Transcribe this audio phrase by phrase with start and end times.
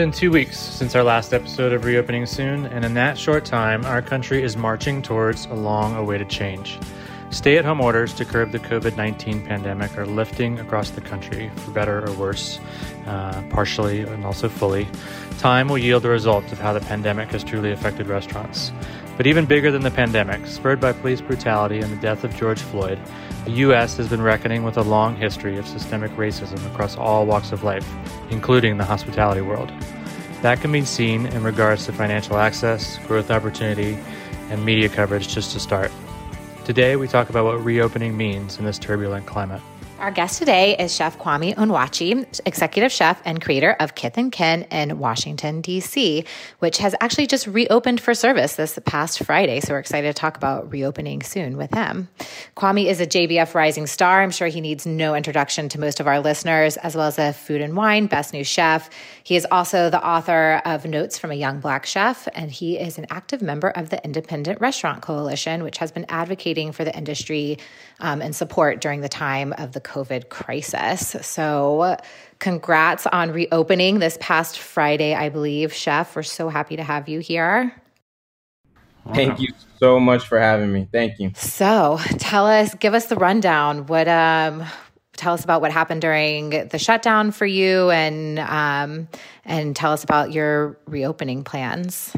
[0.00, 3.84] Been two weeks since our last episode of Reopening Soon, and in that short time,
[3.84, 6.78] our country is marching towards a long awaited change.
[7.28, 11.50] Stay at home orders to curb the COVID 19 pandemic are lifting across the country,
[11.56, 12.58] for better or worse,
[13.04, 14.88] uh, partially and also fully.
[15.36, 18.72] Time will yield the result of how the pandemic has truly affected restaurants.
[19.18, 22.62] But even bigger than the pandemic, spurred by police brutality and the death of George
[22.62, 22.98] Floyd,
[23.44, 23.96] the U.S.
[23.96, 27.88] has been reckoning with a long history of systemic racism across all walks of life,
[28.30, 29.72] including the hospitality world.
[30.42, 33.98] That can be seen in regards to financial access, growth opportunity,
[34.50, 35.90] and media coverage, just to start.
[36.64, 39.62] Today, we talk about what reopening means in this turbulent climate.
[40.00, 44.62] Our guest today is Chef Kwame Onwuachi, executive chef and creator of Kith and Kin
[44.70, 46.24] in Washington, D.C.,
[46.60, 49.60] which has actually just reopened for service this past Friday.
[49.60, 52.08] So we're excited to talk about reopening soon with him.
[52.56, 54.22] Kwame is a JBF Rising Star.
[54.22, 57.34] I'm sure he needs no introduction to most of our listeners, as well as a
[57.34, 58.88] Food and Wine Best New Chef.
[59.22, 62.96] He is also the author of Notes from a Young Black Chef, and he is
[62.96, 67.58] an active member of the Independent Restaurant Coalition, which has been advocating for the industry
[67.98, 71.16] um, and support during the time of the COVID crisis.
[71.26, 71.96] So,
[72.38, 75.72] congrats on reopening this past Friday, I believe.
[75.74, 77.74] Chef, we're so happy to have you here.
[79.14, 80.88] Thank you so much for having me.
[80.92, 81.32] Thank you.
[81.34, 83.86] So, tell us, give us the rundown.
[83.86, 84.64] What um
[85.16, 89.08] tell us about what happened during the shutdown for you and um
[89.44, 92.16] and tell us about your reopening plans.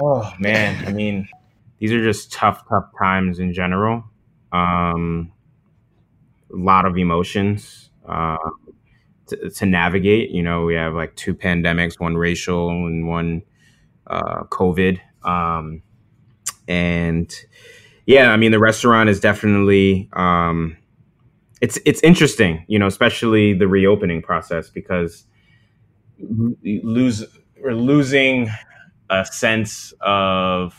[0.00, 1.28] Oh man, I mean,
[1.78, 4.04] these are just tough tough times in general.
[4.52, 5.32] Um
[6.52, 8.36] a lot of emotions uh,
[9.26, 10.30] to, to, navigate.
[10.30, 13.42] You know, we have like two pandemics, one racial and one
[14.06, 15.00] uh, COVID.
[15.22, 15.82] Um,
[16.66, 17.34] and
[18.06, 20.76] yeah, I mean, the restaurant is definitely um,
[21.60, 25.24] it's it's interesting, you know, especially the reopening process because
[26.64, 27.24] lose
[27.60, 28.48] we're losing
[29.10, 30.74] a sense of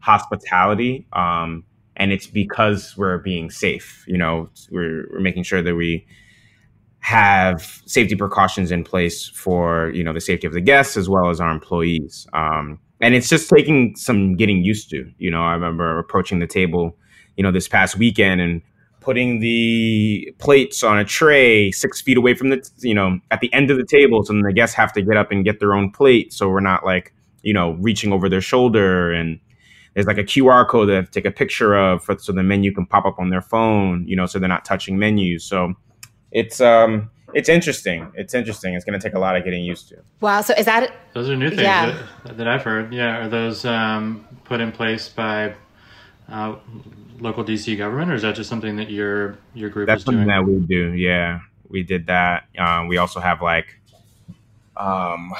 [0.00, 1.06] hospitality.
[1.12, 1.64] Um,
[1.96, 4.04] and it's because we're being safe.
[4.06, 6.06] You know, we're, we're making sure that we
[7.00, 11.30] have safety precautions in place for you know the safety of the guests as well
[11.30, 12.26] as our employees.
[12.32, 15.10] Um, and it's just taking some getting used to.
[15.18, 16.96] You know, I remember approaching the table,
[17.36, 18.62] you know, this past weekend and
[19.00, 23.52] putting the plates on a tray six feet away from the you know at the
[23.54, 25.74] end of the table, so then the guests have to get up and get their
[25.74, 29.38] own plate, so we're not like you know reaching over their shoulder and
[29.96, 32.84] there's like a QR code that take a picture of for, so the menu can
[32.84, 35.42] pop up on their phone, you know, so they're not touching menus.
[35.42, 35.72] So
[36.32, 38.12] it's um it's interesting.
[38.14, 38.74] It's interesting.
[38.74, 39.96] It's going to take a lot of getting used to.
[40.20, 40.42] Wow.
[40.42, 42.04] So is that those are new things yeah.
[42.24, 42.92] that, that, I've heard?
[42.92, 43.24] Yeah.
[43.24, 45.54] Are those um, put in place by
[46.28, 46.56] uh,
[47.18, 50.18] local DC government, or is that just something that your your group That's is doing?
[50.18, 50.92] something that we do.
[50.92, 51.40] Yeah,
[51.70, 52.44] we did that.
[52.58, 53.80] Um, we also have like
[54.76, 55.32] um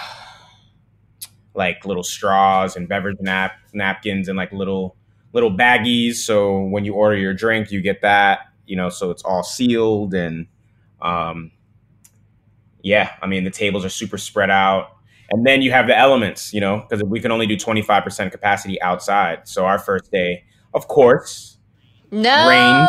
[1.57, 4.97] like little straws and beverage nap napkins and like little
[5.33, 6.17] little baggies.
[6.17, 8.41] So when you order your drink, you get that.
[8.67, 10.47] You know, so it's all sealed and
[11.01, 11.53] um,
[12.83, 13.13] yeah.
[13.23, 14.93] I mean, the tables are super spread out.
[15.33, 18.81] And then you have the elements, you know, because we can only do 25% capacity
[18.81, 19.49] outside.
[19.49, 21.56] So our first day, of course,
[22.11, 22.89] No, rained.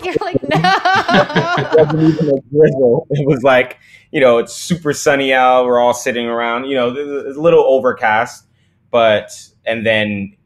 [0.04, 0.58] you're like no.
[0.58, 3.06] it wasn't even a drizzle.
[3.10, 3.78] It was like,
[4.12, 5.66] you know, it's super sunny out.
[5.66, 6.66] We're all sitting around.
[6.66, 8.46] You know, it's a little overcast,
[8.90, 9.30] but
[9.64, 10.36] and then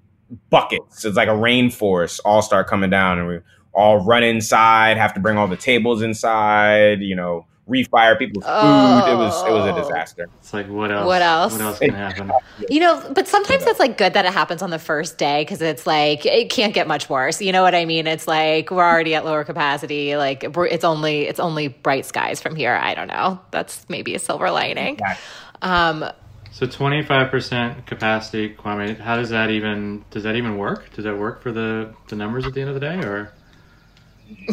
[0.51, 1.05] buckets.
[1.05, 3.39] It's like a rainforest all start coming down, and we
[3.73, 4.97] all run inside.
[4.97, 7.01] Have to bring all the tables inside.
[7.01, 9.05] You know, refire people's food.
[9.07, 9.75] It was it was a Oh.
[9.75, 10.27] disaster.
[10.41, 11.07] It's like what else?
[11.07, 11.53] What else?
[11.53, 12.31] What else can happen?
[12.69, 15.63] You know, but sometimes that's like good that it happens on the first day because
[15.63, 17.41] it's like it can't get much worse.
[17.41, 18.07] You know what I mean?
[18.07, 20.17] It's like we're already at lower capacity.
[20.17, 22.75] Like it's only it's only bright skies from here.
[22.75, 23.41] I don't know.
[23.51, 24.95] That's maybe a silver lining.
[24.95, 25.25] Exactly.
[25.63, 26.05] Um,
[26.53, 28.99] So twenty five percent capacity, Kwame.
[28.99, 30.93] How does that even does that even work?
[30.95, 33.33] Does that work for the the numbers at the end of the day, or?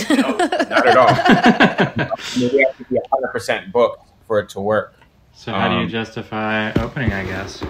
[0.09, 1.07] No, not at all.
[2.17, 4.95] I mean, we have to be hundred percent booked for it to work.
[5.33, 7.13] So how do you Um, justify opening?
[7.13, 7.63] I guess.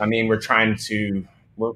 [0.00, 1.26] I mean, we're trying to.
[1.56, 1.72] We're,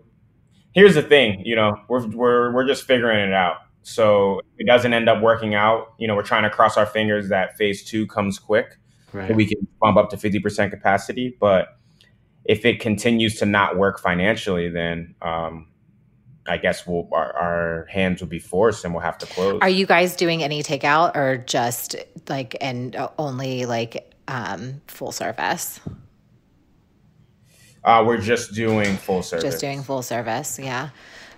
[0.75, 3.57] here's the thing, you know, we're we're we're just figuring it out.
[3.83, 6.87] So if it doesn't end up working out, you know, we're trying to cross our
[6.87, 8.77] fingers that phase two comes quick,
[9.13, 9.29] Right.
[9.29, 11.37] so we can bump up to fifty percent capacity.
[11.41, 11.77] But
[12.45, 15.67] if it continues to not work financially, then um,
[16.47, 19.61] I guess we'll our, our hands will be forced and we'll have to close.
[19.63, 21.95] are you guys doing any takeout or just
[22.29, 25.81] like and only like um, full service?
[27.85, 29.45] uh, we're just doing full service.
[29.45, 30.91] Just doing full service, yeah.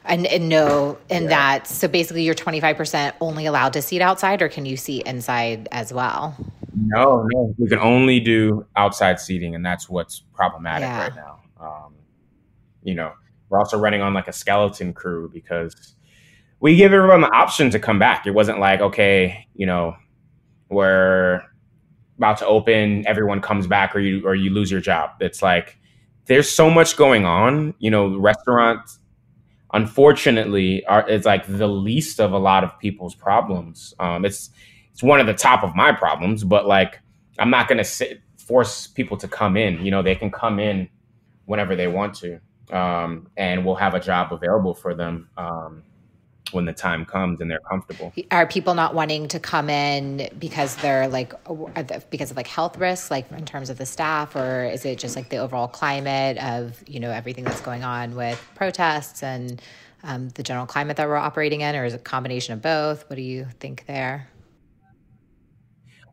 [0.07, 1.31] And, and no, and Yeah.
[1.31, 5.69] that so basically you're 25% only allowed to seat outside, or can you seat inside
[5.73, 6.37] as well?
[6.77, 11.01] No, no, we can only do outside seating, and that's what's problematic Yeah.
[11.01, 11.41] right now.
[11.59, 11.95] Um,
[12.83, 13.13] you know,
[13.55, 15.95] we're also running on like a skeleton crew because
[16.59, 18.27] we give everyone the option to come back.
[18.27, 19.95] It wasn't like okay, you know,
[20.71, 21.41] we're
[22.19, 25.11] about to open, everyone comes back, or you or you lose your job.
[25.21, 25.79] It's like
[26.27, 27.75] there's so much going on.
[27.79, 28.99] You know, restaurants,
[29.73, 33.95] unfortunately, are it's like the least of a lot of people's problems.
[34.01, 34.51] Um, it's
[34.91, 36.99] it's one of the top of my problems, but like
[37.39, 37.85] I'm not gonna
[38.37, 39.85] force people to come in.
[39.85, 40.89] You know, they can come in
[41.45, 42.41] whenever they want to,
[42.71, 45.83] um, and we'll have a job available for them um,
[46.53, 48.13] when the time comes and they're comfortable.
[48.31, 51.33] Are people not wanting to come in because they're like
[52.11, 55.17] because of like health risks, like in terms of the staff, or is it just
[55.17, 59.61] like the overall climate of you know everything that's going on with protests and
[60.03, 63.09] um, the general climate that we're operating in, or is it a combination of both?
[63.09, 64.29] What do you think there?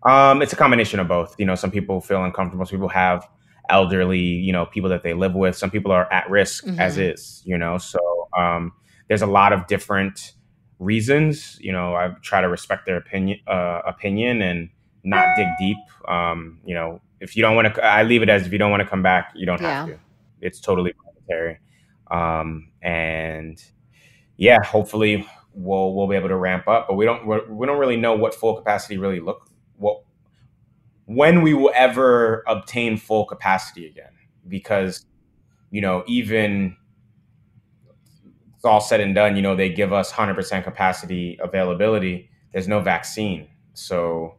[0.03, 1.35] Um, it's a combination of both.
[1.37, 2.65] You know, some people feel uncomfortable.
[2.65, 3.27] Some people have
[3.69, 5.57] elderly, you know, people that they live with.
[5.57, 7.41] Some people are at risk as is.
[7.45, 7.99] You know, so
[8.37, 8.73] um,
[9.07, 10.33] there's a lot of different
[10.79, 11.57] reasons.
[11.61, 14.69] You know, I try to respect their opinion, uh, opinion, and
[15.03, 15.77] not dig deep.
[16.07, 18.71] Um, you know, if you don't want to, I leave it as if you don't
[18.71, 19.99] want to come back, you don't have to.
[20.41, 21.59] It's totally voluntary.
[22.09, 23.63] Um, and
[24.37, 27.77] yeah, hopefully we'll we'll be able to ramp up, but we don't we're, we don't
[27.77, 29.47] really know what full capacity really look
[29.77, 30.03] what
[31.15, 34.11] when we will ever obtain full capacity again
[34.47, 35.05] because
[35.69, 36.75] you know even
[38.55, 42.79] it's all said and done you know they give us 100% capacity availability there's no
[42.79, 43.47] vaccine.
[43.73, 44.35] So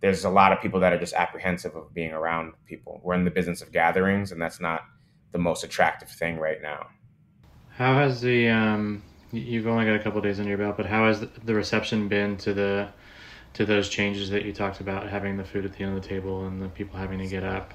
[0.00, 3.00] there's a lot of people that are just apprehensive of being around people.
[3.04, 4.80] We're in the business of gatherings and that's not
[5.32, 6.86] the most attractive thing right now.
[7.76, 11.06] How has the um, you've only got a couple days under your belt, but how
[11.06, 12.88] has the- the reception been to the
[13.54, 16.08] to those changes that you talked about, having the food at the end of the
[16.08, 17.72] table and the people having to get up?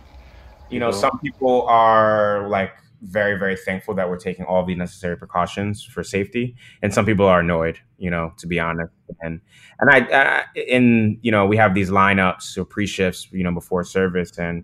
[0.69, 5.16] you know some people are like very very thankful that we're taking all the necessary
[5.16, 9.40] precautions for safety and some people are annoyed you know to be honest and
[9.80, 13.83] and i, I in you know we have these lineups or pre-shifts you know before
[13.83, 14.63] service and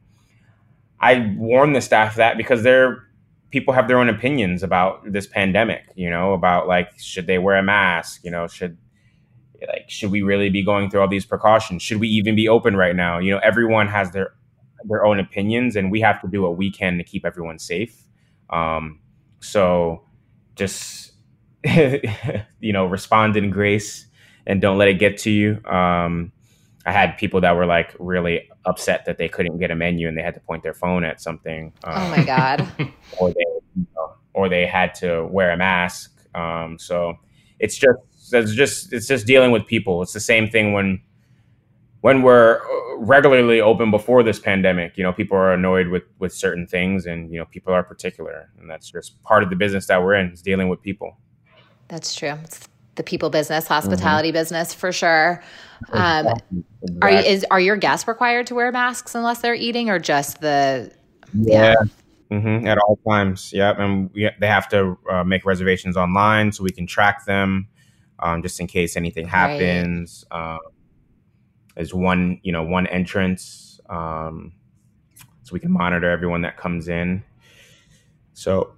[0.99, 3.07] i warn the staff that because they're
[3.51, 7.57] people have their own opinions about this pandemic you know about like should they wear
[7.57, 8.77] a mask you know should
[9.67, 12.75] like should we really be going through all these precautions should we even be open
[12.75, 14.33] right now you know everyone has their
[14.85, 18.03] their own opinions and we have to do what we can to keep everyone safe
[18.49, 18.99] um,
[19.39, 20.03] so
[20.55, 21.13] just
[21.65, 24.07] you know respond in grace
[24.45, 26.31] and don't let it get to you um,
[26.85, 30.17] i had people that were like really upset that they couldn't get a menu and
[30.17, 32.67] they had to point their phone at something um, Oh my god.
[33.19, 36.19] or they you know, or they had to wear a mask.
[36.35, 37.17] Um, so
[37.59, 37.99] it's just
[38.33, 40.01] it's just it's just dealing with people.
[40.01, 41.01] It's the same thing when
[42.01, 44.97] when we're uh, regularly open before this pandemic.
[44.97, 48.49] You know, people are annoyed with with certain things, and you know, people are particular,
[48.59, 50.31] and that's just part of the business that we're in.
[50.31, 51.17] Is dealing with people.
[51.87, 52.35] That's true.
[52.43, 55.43] It's the people business, hospitality business for sure.
[55.91, 56.27] Um,
[57.01, 60.41] are you, is are your guests required to wear masks unless they're eating, or just
[60.41, 60.91] the?
[61.33, 61.75] Yeah.
[62.29, 63.51] hmm At all times.
[63.53, 63.79] Yep.
[63.79, 67.67] And we, they have to uh, make reservations online so we can track them.
[68.23, 70.25] Um, just in case anything happens.
[70.31, 70.55] Right.
[70.55, 70.59] Um,
[71.75, 74.53] there's one, you know, one entrance, um,
[75.43, 77.23] so we can monitor everyone that comes in.
[78.33, 78.73] So,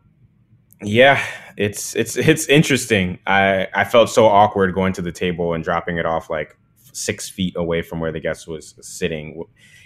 [0.81, 1.23] yeah,
[1.57, 3.19] it's it's it's interesting.
[3.27, 6.57] I I felt so awkward going to the table and dropping it off like
[6.91, 9.43] six feet away from where the guest was sitting,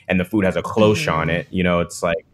[0.07, 1.19] and the food has a cloche mm-hmm.
[1.19, 1.47] on it.
[1.49, 2.25] You know, it's like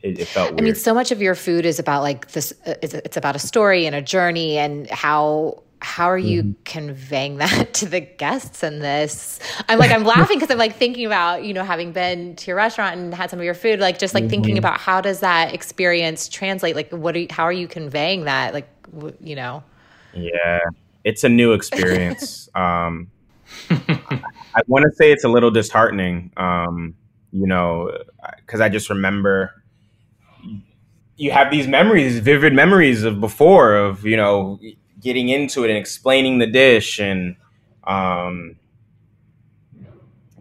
[0.00, 0.60] it, it, felt weird.
[0.60, 2.52] I mean, so much of your food is about like this.
[2.64, 6.62] Uh, it's, it's, about a story and a journey, and how how are you mm-hmm.
[6.64, 9.38] conveying that to the guests in this?
[9.68, 12.56] I'm like i'm laughing because i'm like thinking about you know having been to your
[12.56, 14.30] restaurant and had some of your food like just like mm-hmm.
[14.30, 16.76] thinking about how does that experience translate?
[16.76, 18.54] Like what are you, how are you conveying that?
[18.54, 18.68] Like
[19.20, 19.62] you know?
[20.14, 20.60] Yeah.
[21.04, 22.48] It's a new experience.
[22.54, 23.10] Um
[23.70, 24.22] i,
[24.54, 26.94] I want to say it's a little disheartening um
[27.32, 27.90] you know
[28.36, 29.62] because i just remember
[31.16, 34.58] you have these memories vivid memories of before of you know
[35.00, 37.36] getting into it and explaining the dish and
[37.84, 38.56] um,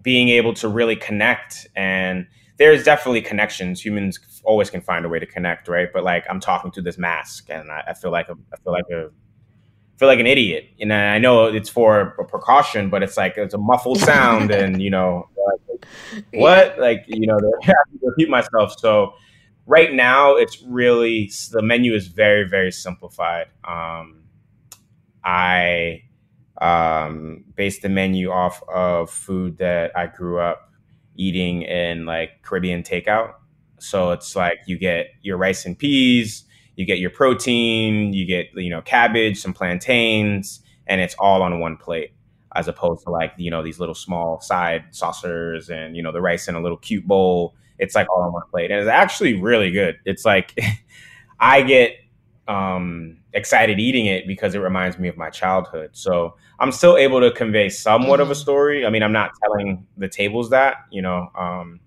[0.01, 1.67] being able to really connect.
[1.75, 3.83] And there's definitely connections.
[3.83, 5.89] Humans always can find a way to connect right?
[5.93, 8.71] But like i'm talking to this mask and i, I feel like a, i feel
[8.73, 10.69] like a I feel like an idiot.
[10.79, 14.81] And i know it's for a precaution but it's like it's a muffled sound and
[14.81, 15.27] you know
[15.69, 15.85] like,
[16.33, 16.75] what?
[16.75, 16.81] Yeah.
[16.81, 18.75] like you know I have to repeat myself.
[18.79, 19.13] So
[19.65, 23.47] right now it's really the menu is very very simplified.
[23.65, 24.23] Um,
[25.27, 26.03] I
[26.62, 30.72] um, based the menu off of food that I grew up
[31.15, 33.34] eating in like Caribbean takeout.
[33.79, 36.46] So it's like you get your rice and peas,
[36.77, 41.60] you get your protein, you get you know cabbage, some plantains, and it's all on
[41.60, 42.12] one plate
[42.55, 46.22] as opposed to like you know these little small side saucers and you know the
[46.22, 47.55] rice in a little cute bowl.
[47.79, 49.98] It's like all on one plate, and it's actually really good.
[50.05, 50.57] It's like
[51.39, 51.93] I get
[52.48, 55.91] um, excited eating it because it reminds me of my childhood.
[55.93, 58.41] So I'm still able to convey somewhat of a mm-hmm.
[58.41, 58.86] story.
[58.86, 61.79] I mean, I'm not telling the tables that, you know, um,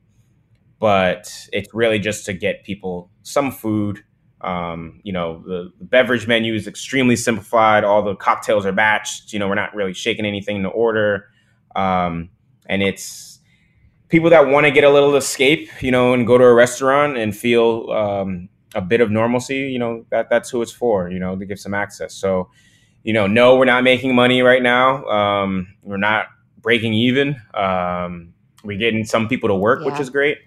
[0.79, 4.03] but it's really just to get people some food.
[4.41, 7.85] Um, you know, the, the, beverage menu is extremely simplified.
[7.85, 9.35] All the cocktails are batched.
[9.35, 11.27] You know, we're not really shaking anything to order.
[11.77, 12.31] Um,
[12.65, 13.41] and it's
[14.09, 17.19] people that want to get a little escape, you know, and go to a restaurant
[17.19, 21.19] and feel um, a bit of normalcy, you know, that that's who it's for, you
[21.19, 22.15] know, to give some access.
[22.15, 22.51] So,
[23.03, 25.05] you know, no, we're not making money right now.
[25.07, 26.27] Um, we're not
[26.61, 27.41] breaking even.
[27.55, 29.87] Um, we're getting some people to work, yeah.
[29.87, 30.39] which is great.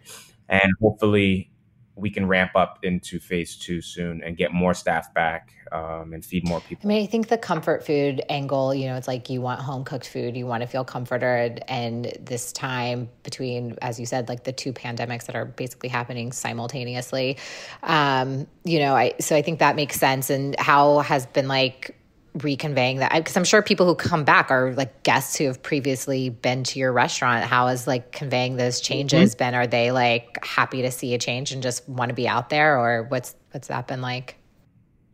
[0.50, 1.50] And hopefully
[1.96, 6.26] we can ramp up into phase two soon and get more staff back um, and
[6.26, 6.88] feed more people.
[6.88, 9.84] I mean, I think the comfort food angle, you know, it's like you want home
[9.84, 11.64] cooked food, you want to feel comforted.
[11.68, 16.32] And this time between, as you said, like the two pandemics that are basically happening
[16.32, 17.38] simultaneously,
[17.84, 20.30] um, you know, I, so I think that makes sense.
[20.30, 21.96] And how has been like,
[22.38, 23.14] reconveying that?
[23.14, 26.80] Because i'm sure people who come back are like guests who have previously been to
[26.80, 27.44] your restaurant.
[27.44, 29.38] How is like conveying those changes mm-hmm.
[29.38, 29.56] been?
[29.56, 32.78] Are they like happy to see a change and just want to be out there
[32.78, 34.38] or what's what's that been like?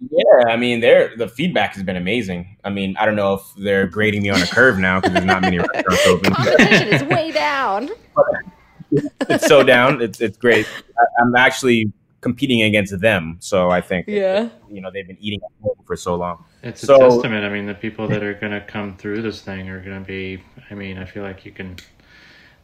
[0.10, 2.58] Yeah i mean they're the feedback has been amazing.
[2.64, 5.26] I mean i don't know if they're grading me on a curve now because there's
[5.26, 6.34] not many restaurants open.
[6.34, 7.90] Competition is way down.
[9.30, 10.02] It's so down.
[10.02, 10.66] It's, it's great.
[10.98, 13.38] I, i'm actually competing against them.
[13.40, 16.44] So I think, yeah, you know, they've been eating at home for so long.
[16.64, 17.46] It's so, a testament.
[17.46, 20.06] I mean, the people that are going to come through this thing are going to
[20.06, 20.42] be.
[20.70, 21.78] I mean, I feel like you can.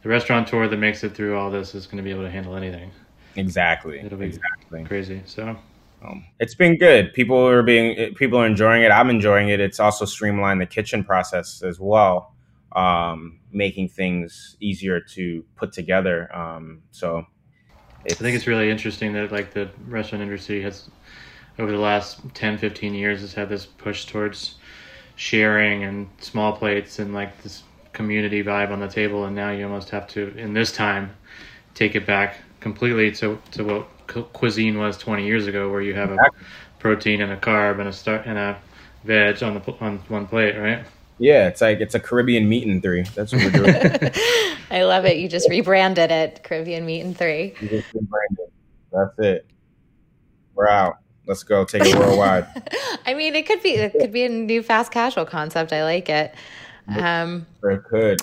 [0.02, 2.54] The restaurateur that makes it through all this is going to be able to handle
[2.54, 2.90] anything.
[3.34, 4.00] Exactly.
[4.00, 4.84] It'll be exactly.
[4.84, 5.22] crazy.
[5.24, 5.56] So.
[6.04, 7.14] Um, it's been good.
[7.14, 8.90] People are being people are enjoying it.
[8.90, 9.60] I'm enjoying it.
[9.60, 12.34] It's also streamlined the kitchen process as well,
[12.72, 16.34] um, making things easier to put together.
[16.36, 17.26] Um, so
[18.08, 20.88] I think it's really interesting that like the restaurant industry has
[21.58, 24.56] over the last 10 15 years has had this push towards
[25.16, 29.64] sharing and small plates and like this community vibe on the table and now you
[29.64, 31.10] almost have to in this time
[31.74, 33.88] take it back completely to to what
[34.32, 36.18] cuisine was 20 years ago where you have a
[36.78, 38.56] protein and a carb and a start and a
[39.04, 40.84] veg on the on one plate right
[41.18, 43.02] yeah, it's like it's a Caribbean meat and three.
[43.02, 43.72] That's what we're doing.
[44.70, 45.16] I love it.
[45.16, 47.54] You just rebranded it, Caribbean meat and three.
[47.60, 48.52] You just rebranded.
[48.92, 49.46] That's it.
[50.54, 50.98] We're out.
[51.26, 51.64] Let's go.
[51.64, 52.46] Take it worldwide.
[53.06, 55.72] I mean, it could be it could be a new fast casual concept.
[55.72, 56.34] I like it.
[56.88, 58.20] Um, it could.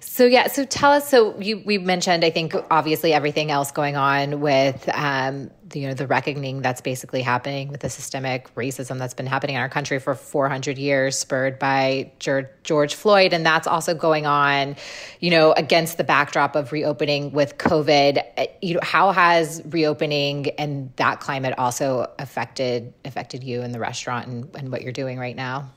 [0.00, 1.08] So yeah, so tell us.
[1.08, 5.88] So you we mentioned, I think, obviously everything else going on with um, the, you
[5.88, 9.68] know the reckoning that's basically happening with the systemic racism that's been happening in our
[9.68, 14.76] country for 400 years, spurred by George Floyd, and that's also going on,
[15.20, 18.22] you know, against the backdrop of reopening with COVID.
[18.62, 24.28] You know, how has reopening and that climate also affected affected you in the restaurant
[24.28, 25.70] and, and what you're doing right now?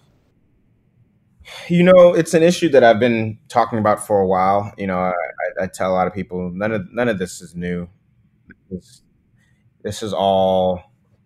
[1.70, 4.74] You know, it's an issue that I've been talking about for a while.
[4.77, 5.13] You know, I,
[5.63, 7.88] I, tell a lot of people none of none of this is new.
[8.70, 9.01] This,
[9.82, 10.82] this has all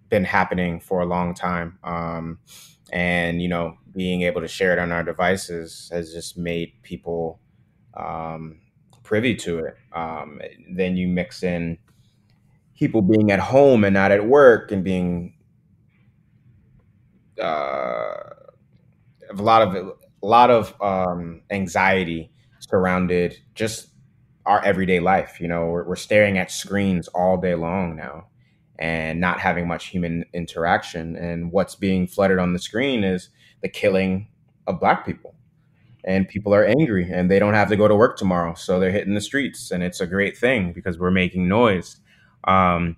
[0.10, 2.40] been happening for a long time, um,
[2.92, 7.40] and you know, being able to share it on our devices has just made people
[7.96, 8.60] um,
[9.04, 9.76] privy to it.
[9.94, 10.40] Um,
[10.72, 11.78] then you mix in
[12.76, 15.34] people being at home and not at work, and being
[17.42, 18.18] uh,
[19.30, 23.90] a lot of a lot of um, anxiety surrounded just
[24.46, 25.40] our everyday life.
[25.40, 28.28] You know, we're, we're staring at screens all day long now
[28.80, 31.16] and not having much human interaction.
[31.16, 33.30] And what's being flooded on the screen is
[33.62, 34.28] the killing
[34.68, 35.36] of black people.
[36.04, 38.56] And people are angry and they don't have to go to work tomorrow.
[38.56, 39.70] So they're hitting the streets.
[39.70, 41.98] And it's a great thing because we're making noise.
[42.46, 42.98] Um,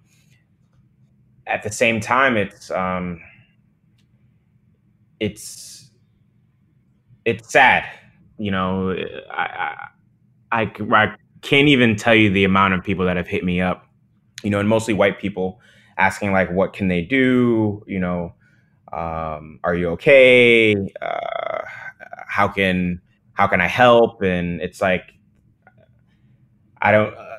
[1.46, 3.20] at the same time, it's um,
[5.20, 5.73] it's
[7.26, 7.86] it's sad.
[8.38, 8.96] You know,
[9.32, 9.90] I,
[10.52, 13.88] I, I can't even tell you the amount of people that have hit me up.
[14.44, 15.60] You know, and mostly white people
[15.98, 18.34] asking like, "What can they do?" You know,
[18.92, 21.62] um, "Are you okay?" Uh,
[22.28, 23.02] how can
[23.34, 24.22] how can I help?
[24.22, 25.14] And it's like,
[26.82, 27.16] I don't.
[27.16, 27.38] Uh,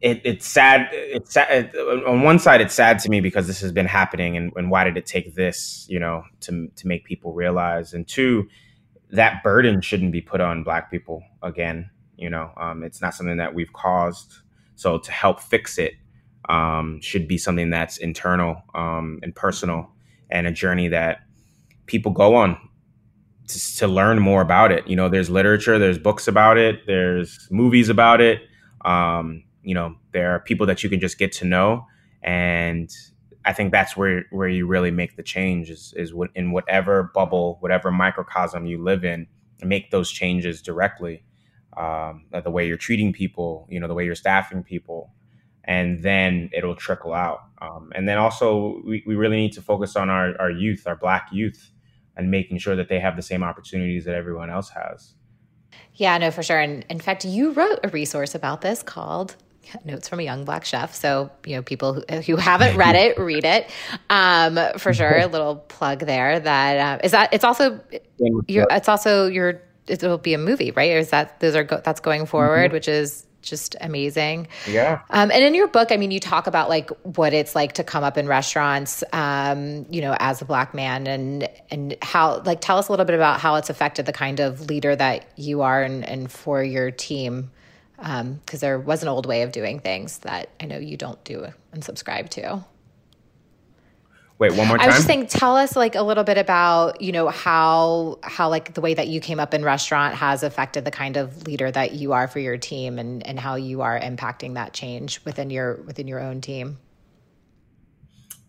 [0.00, 0.88] it, it's sad.
[0.92, 1.74] It's sad.
[1.76, 4.84] On one side, it's sad to me because this has been happening, and, and why
[4.84, 7.94] did it take this, you know, to to make people realize?
[7.94, 8.48] And two,
[9.14, 11.90] that burden shouldn't be put on Black people again.
[12.16, 14.34] You know, um, it's not something that we've caused.
[14.76, 15.94] So to help fix it
[16.48, 19.90] um, should be something that's internal um, and personal,
[20.30, 21.20] and a journey that
[21.86, 22.56] people go on
[23.48, 24.86] to, to, learn more about it.
[24.86, 28.42] You know, there's literature, there's books about it, there's movies about it.
[28.84, 31.86] Um, you know there are people that you can just get to know
[32.22, 32.90] and
[33.44, 37.58] i think that's where where you really make the change is is in whatever bubble
[37.60, 39.26] whatever microcosm you live in
[39.62, 41.24] make those changes directly
[41.76, 45.12] um, the way you're treating people you know the way you're staffing people
[45.64, 49.96] and then it'll trickle out um, and then also we, we really need to focus
[49.96, 51.70] on our, our youth our black youth
[52.16, 55.14] and making sure that they have the same opportunities that everyone else has
[55.94, 56.58] yeah, no, for sure.
[56.58, 59.36] And in fact, you wrote a resource about this called
[59.84, 60.94] notes from a young black chef.
[60.94, 63.70] So, you know, people who, who haven't read it, read it.
[64.10, 65.18] Um, for sure.
[65.18, 67.80] A little plug there that uh, is that it's also,
[68.46, 70.92] your, it's also your, it'll be a movie, right?
[70.92, 72.74] Or is that, those are, go, that's going forward, mm-hmm.
[72.74, 74.48] which is just amazing.
[74.66, 75.02] Yeah.
[75.10, 77.84] Um, and in your book, I mean, you talk about like what it's like to
[77.84, 82.60] come up in restaurants, um, you know, as a black man and, and how, like,
[82.60, 85.60] tell us a little bit about how it's affected the kind of leader that you
[85.60, 87.50] are and, and for your team
[87.96, 91.22] because um, there was an old way of doing things that I know you don't
[91.24, 92.64] do and subscribe to.
[94.36, 94.84] Wait, one more time.
[94.84, 98.48] I was just saying, tell us like a little bit about you know how how
[98.48, 101.70] like the way that you came up in restaurant has affected the kind of leader
[101.70, 105.50] that you are for your team and and how you are impacting that change within
[105.50, 106.78] your within your own team.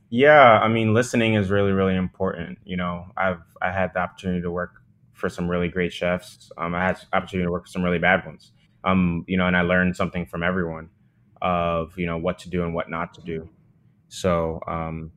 [0.09, 2.57] Yeah, I mean, listening is really really important.
[2.65, 4.81] You know, I've I had the opportunity to work
[5.13, 6.51] for some really great chefs.
[6.57, 8.51] Um, I had opportunity to work for some really bad ones
[8.85, 10.89] um, you know, and I learned something from everyone
[11.41, 13.49] of you know what to do and what not to do.
[14.07, 15.11] So, um,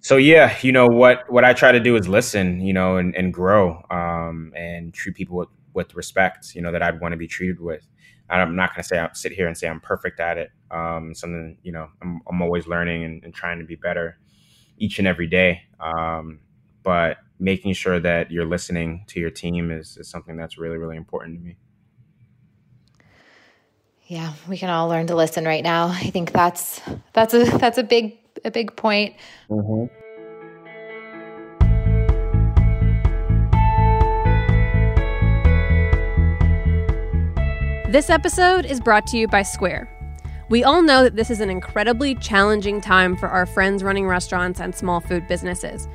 [0.00, 3.14] so yeah, you know what what I try to do is listen, you know, and,
[3.14, 7.18] and grow, um, and treat people with, with respect, you know, that I'd want to
[7.18, 7.86] be treated with.
[8.30, 10.50] I'm not going to say I sit here and say I'm perfect at it.
[10.70, 14.18] Um, something you know, I'm, I'm always learning and, and, trying to be better
[14.76, 15.62] each and every day.
[15.80, 16.40] Um,
[16.82, 20.96] but making sure that you're listening to your team is, is something that's really really
[20.96, 21.56] important to me.
[24.08, 25.88] Yeah, we can all learn to listen right now.
[25.88, 26.80] I think that's
[27.12, 29.14] that's a that's a big a big point.
[29.50, 29.92] Mm-hmm.
[37.92, 39.94] This episode is brought to you by Square.
[40.48, 44.58] We all know that this is an incredibly challenging time for our friends running restaurants
[44.58, 45.86] and small food businesses.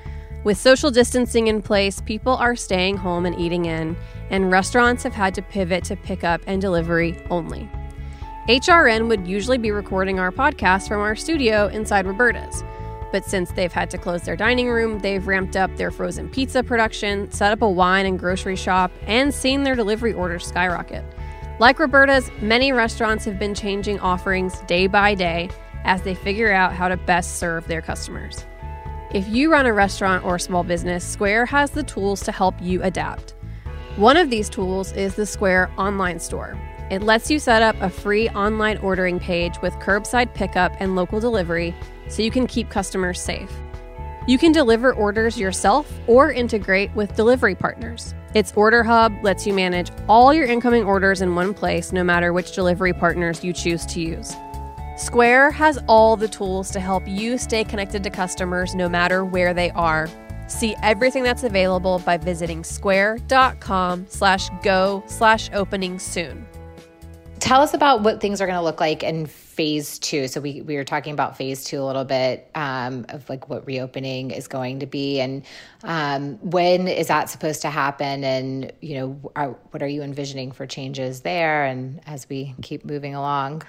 [0.44, 3.98] With social distancing in place, people are staying home and eating in,
[4.30, 7.68] and restaurants have had to pivot to pickup and delivery only.
[8.48, 12.62] HRN would usually be recording our podcast from our studio inside Roberta's.
[13.14, 16.62] But since they've had to close their dining room, they've ramped up their frozen pizza
[16.62, 21.06] production, set up a wine and grocery shop, and seen their delivery orders skyrocket.
[21.60, 25.50] Like Roberta's, many restaurants have been changing offerings day by day
[25.86, 28.46] as they figure out how to best serve their customers.
[29.14, 32.84] If you run a restaurant or small business, Square has the tools to help you
[32.84, 33.36] adapt.
[33.96, 36.60] One of these tools is the Square online store.
[36.90, 41.20] It lets you set up a free online ordering page with curbside pickup and local
[41.20, 41.74] delivery
[42.08, 43.52] so you can keep customers safe.
[44.28, 48.14] You can deliver orders yourself or integrate with delivery partners.
[48.34, 52.32] Its Order Hub lets you manage all your incoming orders in one place, no matter
[52.32, 54.34] which delivery partners you choose to use.
[54.96, 59.54] Square has all the tools to help you stay connected to customers no matter where
[59.54, 60.08] they are.
[60.48, 66.46] See everything that's available by visiting square.com slash go slash opening soon.
[67.44, 70.30] Tell us about what things are going to look like in phase two.
[70.30, 73.68] So we, we were talking about phase two a little bit um, of like what
[73.68, 75.44] reopening is going to be and
[75.84, 78.24] um, when is that supposed to happen?
[78.24, 81.66] And, you know, are, what are you envisioning for changes there?
[81.66, 83.64] And as we keep moving along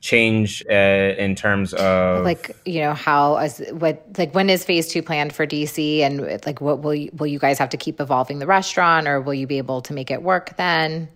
[0.00, 0.74] change uh,
[1.16, 5.32] in terms of like you know how as what like when is phase two planned
[5.32, 8.46] for dc and like what will you, will you guys have to keep evolving the
[8.46, 11.08] restaurant or will you be able to make it work then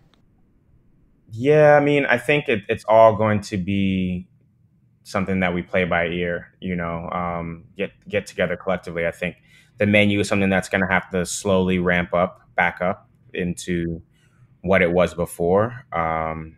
[1.31, 4.27] yeah i mean i think it, it's all going to be
[5.05, 9.37] something that we play by ear you know um, get get together collectively i think
[9.79, 14.03] the menu is something that's going to have to slowly ramp up back up into
[14.63, 16.57] what it was before um,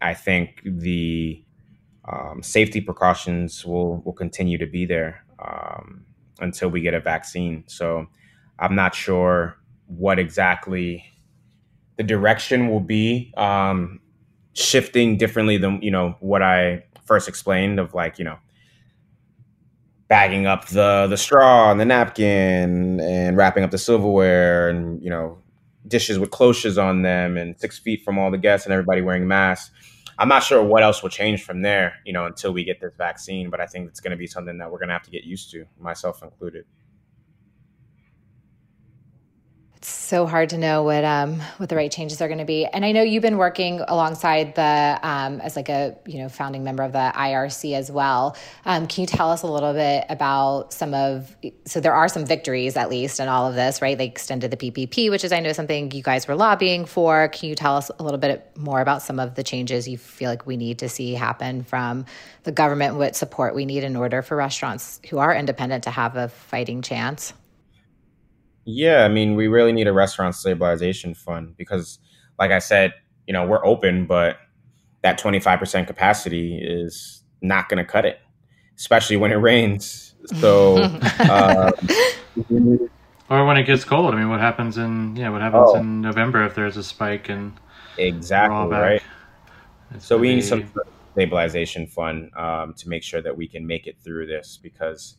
[0.00, 1.42] I think the
[2.10, 6.04] um, safety precautions will will continue to be there um,
[6.40, 7.64] until we get a vaccine.
[7.66, 8.06] So
[8.58, 11.04] I'm not sure what exactly
[11.96, 14.00] the direction will be um,
[14.54, 18.38] shifting differently than you know what I first explained of like you know
[20.08, 25.10] bagging up the the straw and the napkin and wrapping up the silverware and you
[25.10, 25.38] know
[25.86, 29.26] dishes with cloches on them and six feet from all the guests and everybody wearing
[29.28, 29.70] masks
[30.18, 32.94] I'm not sure what else will change from there, you know, until we get this
[32.96, 33.50] vaccine.
[33.50, 35.24] But I think it's going to be something that we're going to have to get
[35.24, 36.66] used to, myself included.
[39.86, 42.64] So hard to know what um, what the right changes are going to be.
[42.66, 46.64] And I know you've been working alongside the um, as like a you know founding
[46.64, 48.36] member of the IRC as well.
[48.64, 51.34] Um, can you tell us a little bit about some of
[51.66, 53.96] so there are some victories at least in all of this, right?
[53.96, 57.28] They extended the PPP, which is I know something you guys were lobbying for.
[57.28, 60.30] Can you tell us a little bit more about some of the changes you feel
[60.30, 62.06] like we need to see happen from
[62.44, 62.96] the government?
[62.96, 66.80] What support we need in order for restaurants who are independent to have a fighting
[66.80, 67.34] chance?
[68.64, 71.98] Yeah, I mean, we really need a restaurant stabilization fund because,
[72.38, 72.94] like I said,
[73.26, 74.38] you know, we're open, but
[75.02, 78.20] that 25% capacity is not going to cut it,
[78.76, 80.14] especially when it rains.
[80.40, 81.70] So, uh,
[83.30, 84.14] or when it gets cold.
[84.14, 85.76] I mean, what happens in yeah, what happens oh.
[85.76, 87.52] in November if there's a spike and
[87.98, 89.02] exactly right.
[89.94, 90.34] It's so we be...
[90.36, 90.70] need some
[91.12, 95.16] stabilization fund um, to make sure that we can make it through this because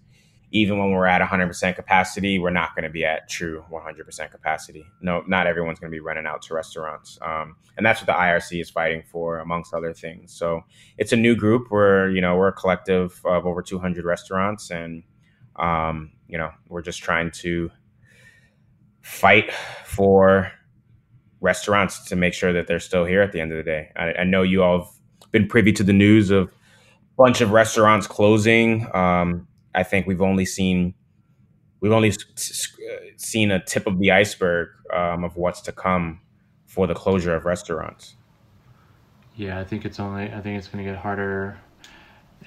[0.56, 4.86] even when we're at 100% capacity, we're not going to be at true 100% capacity.
[5.02, 7.20] No, not everyone's going to be running out to restaurants.
[7.22, 10.32] Um, and that's what the IRC is fighting for, amongst other things.
[10.34, 10.62] So
[10.98, 11.68] it's a new group.
[11.72, 14.72] We're, you know, we're a collective of over 200 restaurants.
[14.72, 15.04] And,
[15.58, 17.70] um, you know, we're just trying to
[19.02, 19.52] fight
[19.84, 20.54] for
[21.42, 23.92] restaurants to make sure that they're still here at the end of the day.
[23.98, 26.52] I, I know you all have been privy to the news of a
[27.18, 28.88] bunch of restaurants closing.
[28.96, 30.94] Um, I think we've only seen
[31.82, 32.14] we've only
[33.18, 36.22] seen a tip of the iceberg um, of what's to come
[36.66, 38.16] for the closure of restaurants.
[39.36, 41.58] Yeah, I think it's only I think it's going to get harder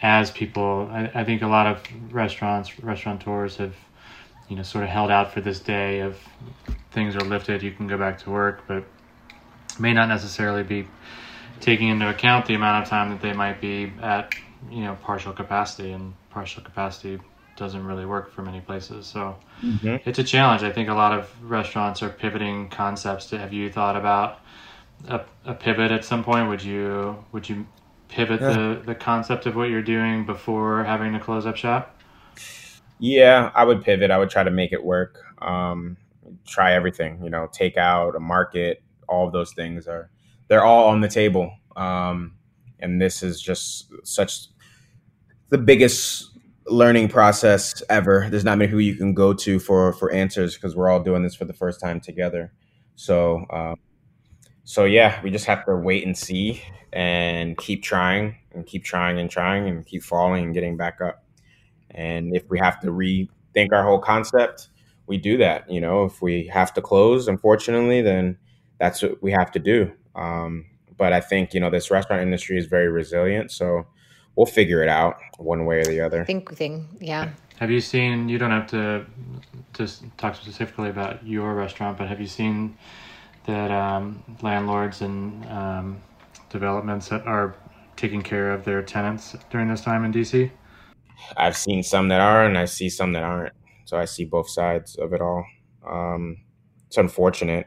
[0.02, 0.88] as people.
[0.90, 3.74] I, I think a lot of restaurants restaurateurs have
[4.48, 6.18] you know sort of held out for this day of
[6.90, 8.84] things are lifted, you can go back to work, but
[9.78, 10.88] may not necessarily be
[11.60, 14.34] taking into account the amount of time that they might be at
[14.70, 17.18] you know partial capacity and partial capacity
[17.56, 19.06] doesn't really work for many places.
[19.06, 19.96] So mm-hmm.
[20.08, 20.62] it's a challenge.
[20.62, 23.26] I think a lot of restaurants are pivoting concepts.
[23.26, 24.40] To, have you thought about
[25.08, 26.48] a, a pivot at some point?
[26.48, 27.66] Would you would you
[28.08, 28.52] pivot yeah.
[28.52, 31.96] the the concept of what you're doing before having to close up shop?
[33.00, 34.10] Yeah, I would pivot.
[34.10, 35.20] I would try to make it work.
[35.40, 35.96] Um,
[36.46, 37.22] try everything.
[37.22, 38.82] You know, take out a market.
[39.08, 40.10] All of those things are
[40.48, 41.52] they're all on the table.
[41.76, 42.34] Um,
[42.80, 44.48] and this is just such
[45.48, 46.30] the biggest
[46.66, 48.28] learning process ever.
[48.30, 51.22] There's not many who you can go to for for answers because we're all doing
[51.22, 52.52] this for the first time together.
[52.96, 53.76] So, um,
[54.64, 56.62] so yeah, we just have to wait and see
[56.92, 61.24] and keep trying and keep trying and trying and keep falling and getting back up.
[61.90, 64.68] And if we have to rethink our whole concept,
[65.06, 65.70] we do that.
[65.70, 68.36] You know, if we have to close, unfortunately, then
[68.78, 69.92] that's what we have to do.
[70.14, 70.66] Um,
[70.98, 73.86] but I think you know this restaurant industry is very resilient, so
[74.36, 76.24] we'll figure it out one way or the other.
[76.24, 77.30] Think thing, yeah.
[77.58, 78.28] Have you seen?
[78.28, 79.06] You don't have to
[79.72, 82.76] just talk specifically about your restaurant, but have you seen
[83.46, 86.02] that um, landlords and um,
[86.50, 87.56] developments that are
[87.96, 90.50] taking care of their tenants during this time in DC?
[91.36, 93.54] I've seen some that are, and I see some that aren't.
[93.86, 95.44] So I see both sides of it all.
[95.84, 96.36] Um,
[96.86, 97.66] it's unfortunate.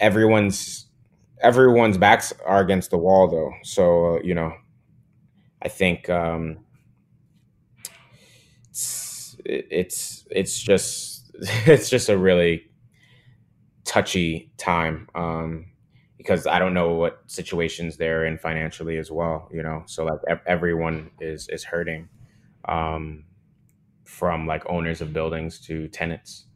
[0.00, 0.89] Everyone's
[1.42, 3.52] everyone's backs are against the wall, though.
[3.64, 4.52] So uh, you know,
[5.62, 6.58] I think um,
[8.70, 11.30] it's it's it's just
[11.66, 12.70] it's just a really
[13.84, 15.66] touchy time um,
[16.18, 19.48] because I don't know what situations they're in financially as well.
[19.52, 22.08] You know, so like everyone is is hurting
[22.66, 23.24] um,
[24.04, 26.46] from like owners of buildings to tenants.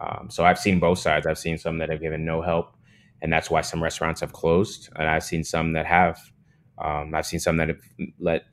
[0.00, 1.26] Um, so I've seen both sides.
[1.26, 2.75] I've seen some that have given no help,
[3.22, 6.18] and that's why some restaurants have closed, and I've seen some that have.
[6.78, 7.80] Um, I've seen some that have
[8.18, 8.44] let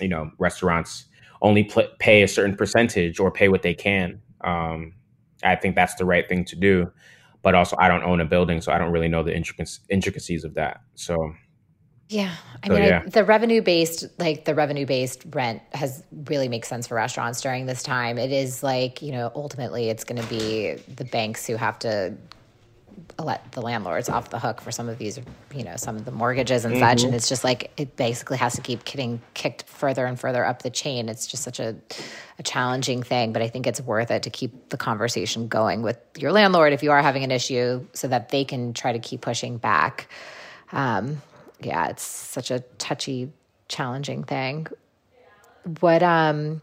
[0.00, 1.06] you know restaurants
[1.40, 4.20] only pl- pay a certain percentage or pay what they can.
[4.42, 4.94] Um,
[5.42, 6.90] I think that's the right thing to do,
[7.42, 10.44] but also I don't own a building, so I don't really know the intric- intricacies
[10.44, 10.80] of that.
[10.94, 11.34] So
[12.08, 12.34] yeah.
[12.62, 13.02] I so, mean, yeah.
[13.04, 17.40] I, the revenue based, like the revenue based rent has really makes sense for restaurants
[17.40, 18.18] during this time.
[18.18, 22.14] It is like, you know, ultimately it's going to be the banks who have to
[23.18, 25.18] let the landlords off the hook for some of these,
[25.54, 26.82] you know, some of the mortgages and mm-hmm.
[26.82, 27.02] such.
[27.04, 30.62] And it's just like, it basically has to keep getting kicked further and further up
[30.62, 31.08] the chain.
[31.08, 31.76] It's just such a,
[32.38, 35.98] a challenging thing, but I think it's worth it to keep the conversation going with
[36.16, 39.20] your landlord if you are having an issue so that they can try to keep
[39.20, 40.08] pushing back.
[40.72, 41.22] Um,
[41.60, 43.30] yeah, it's such a touchy,
[43.68, 44.66] challenging thing.
[45.80, 46.60] What um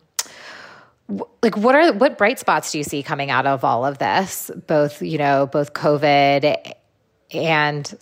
[1.42, 4.52] like what are what bright spots do you see coming out of all of this?
[4.68, 6.74] Both, you know, both COVID
[7.32, 7.94] and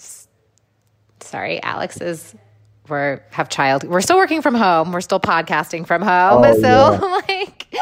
[1.20, 2.36] sorry, Alex is
[2.88, 4.92] we're have child we're still working from home.
[4.92, 6.44] We're still podcasting from home.
[6.44, 6.98] Oh, so yeah.
[7.28, 7.74] like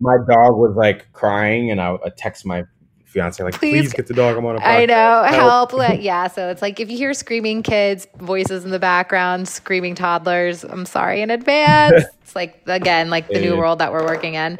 [0.00, 2.62] my dog was like crying and I, I text my
[3.08, 4.64] fiance like please, please get the dog i'm on a podcast.
[4.64, 6.00] i know help, help.
[6.00, 10.62] yeah so it's like if you hear screaming kids voices in the background screaming toddlers
[10.62, 14.58] i'm sorry in advance it's like again like the new world that we're working in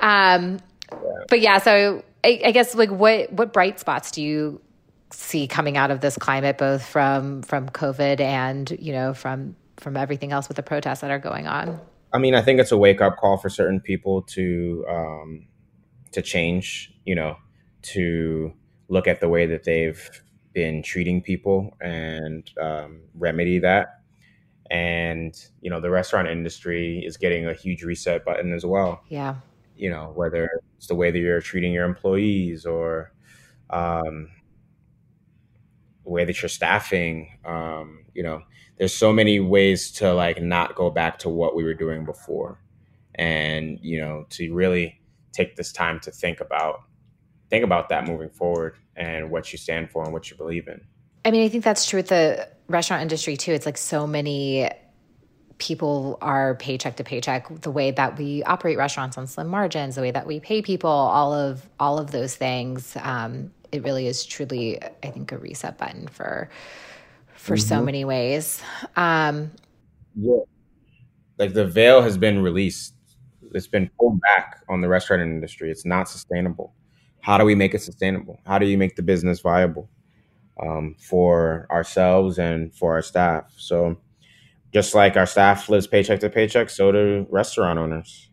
[0.00, 0.58] um
[1.28, 4.62] but yeah so I, I guess like what what bright spots do you
[5.12, 9.96] see coming out of this climate both from from covid and you know from from
[9.96, 11.78] everything else with the protests that are going on
[12.14, 15.46] i mean i think it's a wake-up call for certain people to um
[16.12, 17.36] to change you know
[17.82, 18.52] to
[18.88, 20.10] look at the way that they've
[20.52, 24.00] been treating people and um, remedy that.
[24.70, 29.02] And you know, the restaurant industry is getting a huge reset button as well.
[29.08, 29.36] Yeah.
[29.76, 33.12] You know, whether it's the way that you're treating your employees or
[33.70, 34.28] um,
[36.04, 37.38] the way that you're staffing.
[37.44, 38.42] Um, you know,
[38.78, 42.60] there's so many ways to like not go back to what we were doing before,
[43.14, 45.00] and you know, to really
[45.32, 46.82] take this time to think about
[47.50, 50.80] think about that moving forward and what you stand for and what you believe in.
[51.24, 53.52] I mean, I think that's true with the restaurant industry too.
[53.52, 54.70] It's like so many
[55.60, 60.00] people are paycheck to paycheck the way that we operate restaurants on slim margins the
[60.00, 64.24] way that we pay people all of all of those things um, it really is
[64.24, 66.48] truly i think a reset button for
[67.34, 67.68] for mm-hmm.
[67.68, 68.62] so many ways
[68.96, 69.50] um,
[70.16, 70.38] yeah
[71.38, 72.94] like the veil has been released
[73.52, 76.72] it's been pulled back on the restaurant industry it's not sustainable
[77.22, 78.40] how do we make it sustainable?
[78.46, 79.88] How do you make the business viable
[80.62, 83.52] um, for ourselves and for our staff?
[83.56, 83.98] So,
[84.72, 88.30] just like our staff lives paycheck to paycheck, so do restaurant owners.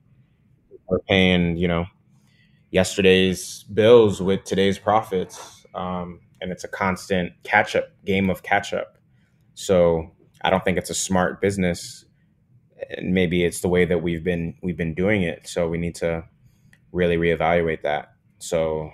[0.88, 1.86] We're paying, you know,
[2.71, 8.73] yesterday's bills with today's profits, um, and it's a constant catch up game of catch
[8.73, 8.97] up.
[9.56, 10.12] So,
[10.43, 12.06] I don't think it's a smart business,
[12.97, 15.47] and maybe it's the way that we've been we've been doing it.
[15.47, 16.23] So, we need to
[16.93, 18.91] really reevaluate that so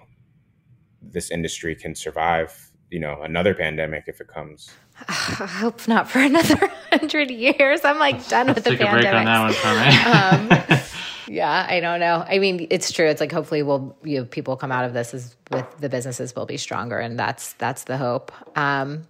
[1.02, 4.70] this industry can survive you know another pandemic if it comes.
[5.08, 5.14] I
[5.60, 7.82] hope not for another hundred years.
[7.84, 9.28] I'm like done with the pandemic
[10.06, 10.80] um,
[11.28, 12.24] yeah i don't know.
[12.28, 13.08] I mean it's true.
[13.08, 16.36] It's like hopefully we'll you know, people come out of this as with the businesses
[16.36, 18.32] will be stronger and that's that's the hope.
[18.56, 19.08] Um,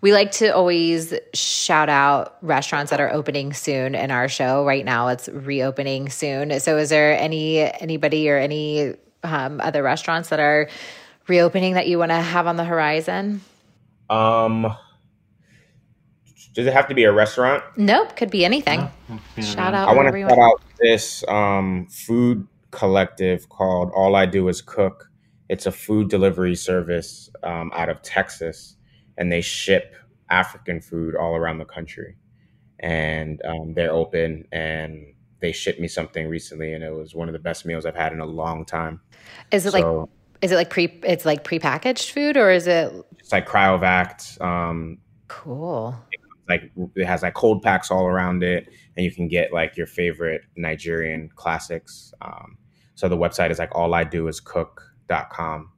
[0.00, 4.66] we like to always shout out restaurants that are opening soon in our show.
[4.66, 6.58] Right now it's reopening soon.
[6.58, 10.68] So is there any anybody or any um, other restaurants that are
[11.26, 13.40] reopening that you want to have on the horizon?
[14.08, 14.74] Um,
[16.54, 17.62] does it have to be a restaurant?
[17.76, 18.88] Nope, could be anything.
[19.40, 19.88] shout out.
[19.88, 25.10] I want to shout out this um, food collective called All I Do Is Cook.
[25.48, 28.76] It's a food delivery service um, out of Texas,
[29.16, 29.94] and they ship
[30.28, 32.16] African food all around the country.
[32.80, 37.32] And um, they're open, and they shipped me something recently, and it was one of
[37.32, 39.00] the best meals I've had in a long time.
[39.50, 40.08] Is it so, like
[40.42, 44.96] is it like pre it's like prepackaged food or is it it's like cryovac um
[45.28, 45.94] cool
[46.48, 49.86] like it has like cold packs all around it and you can get like your
[49.86, 52.56] favorite nigerian classics um
[52.94, 55.70] so the website is like all i do is cook.com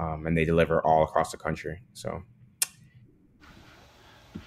[0.00, 1.82] um, and they deliver all across the country.
[1.92, 2.22] So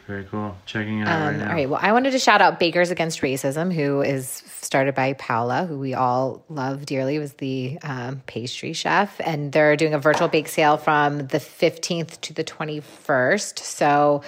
[0.08, 0.58] very cool.
[0.66, 1.48] Checking it out um, right now.
[1.48, 1.70] All right.
[1.70, 5.80] Well, I wanted to shout out Bakers Against Racism, who is started by Paola, who
[5.80, 10.48] we all love dearly, was the um, pastry chef, and they're doing a virtual bake
[10.48, 13.60] sale from the 15th to the 21st.
[13.60, 14.24] So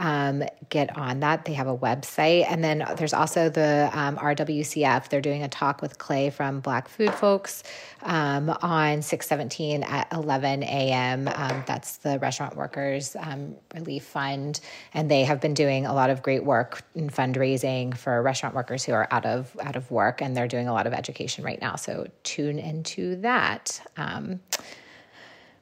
[0.00, 1.44] um, get on that.
[1.44, 2.46] They have a website.
[2.48, 5.10] And then there's also the um, RWCF.
[5.10, 7.62] They're doing a talk with Clay from Black Food Folks
[8.02, 11.28] um, on 617 at 11 a.m.
[11.28, 14.60] Um, that's the Restaurant Workers um, Relief Fund.
[14.94, 18.82] And they have been doing a lot of great work in fundraising for restaurant workers
[18.82, 20.22] who are out of out of work.
[20.22, 21.76] And they're doing a lot of education right now.
[21.76, 23.82] So tune into that.
[23.98, 24.40] Um,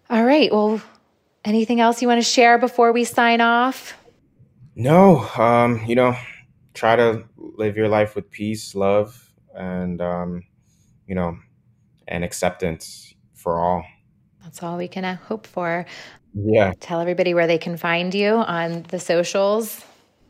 [0.09, 0.53] all right.
[0.53, 0.81] Well,
[1.45, 3.97] anything else you want to share before we sign off?
[4.79, 6.17] No, um, you know,
[6.73, 10.45] try to live your life with peace, love, and um,
[11.09, 11.37] you know,
[12.07, 13.85] and acceptance for all.
[14.45, 15.85] That's all we can uh, hope for.
[16.33, 16.75] Yeah.
[16.79, 19.85] Tell everybody where they can find you on the socials.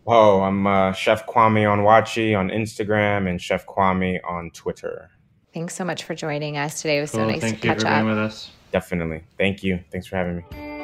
[0.06, 5.10] Oh, I'm uh, Chef Kwame Onwuachi on Instagram and Chef Kwame on Twitter.
[5.52, 6.96] Thanks so much for joining us today.
[6.96, 7.20] It was cool.
[7.20, 8.06] so nice Thank to catch up.
[8.06, 8.50] with us.
[8.72, 9.24] Definitely.
[9.36, 9.84] Thank you.
[9.92, 10.77] Thanks for having me.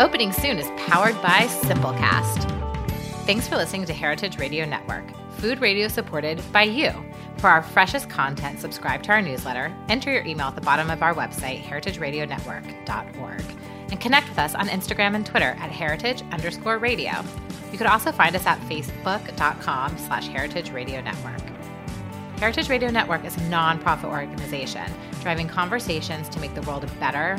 [0.00, 2.50] Opening Soon is powered by Simplecast.
[3.26, 5.04] Thanks for listening to Heritage Radio Network,
[5.36, 6.92] food radio supported by you.
[7.38, 11.00] For our freshest content, subscribe to our newsletter, enter your email at the bottom of
[11.00, 13.44] our website, heritageradionetwork.org,
[13.92, 17.12] and connect with us on Instagram and Twitter at heritage underscore radio.
[17.70, 21.40] You could also find us at facebook.com slash heritage radio network.
[22.40, 27.38] Heritage Radio Network is a nonprofit organization driving conversations to make the world a better,